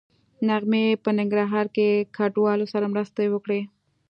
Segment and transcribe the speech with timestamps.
[0.47, 3.61] نغمې په ننګرهار کې کډوالو سره مرستې وکړې